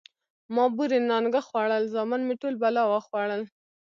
ـ 0.27 0.53
ما 0.55 0.65
بورې 0.75 0.99
نانګه 1.09 1.41
خوړل، 1.47 1.83
زامن 1.93 2.21
مې 2.27 2.35
ټول 2.41 2.55
بلا 2.61 2.83
وخوړل. 2.87 3.41